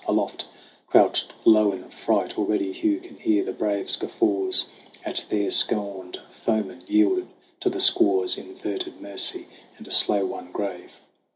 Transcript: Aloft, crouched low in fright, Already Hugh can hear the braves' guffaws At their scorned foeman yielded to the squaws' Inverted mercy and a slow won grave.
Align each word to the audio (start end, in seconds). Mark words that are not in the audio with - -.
Aloft, 0.07 0.45
crouched 0.87 1.31
low 1.45 1.71
in 1.73 1.87
fright, 1.91 2.35
Already 2.35 2.71
Hugh 2.71 2.99
can 2.99 3.17
hear 3.17 3.43
the 3.43 3.53
braves' 3.53 3.97
guffaws 3.97 4.67
At 5.05 5.23
their 5.29 5.51
scorned 5.51 6.19
foeman 6.31 6.79
yielded 6.87 7.27
to 7.59 7.69
the 7.69 7.79
squaws' 7.79 8.35
Inverted 8.35 8.99
mercy 8.99 9.45
and 9.77 9.87
a 9.87 9.91
slow 9.91 10.25
won 10.25 10.51
grave. 10.51 10.89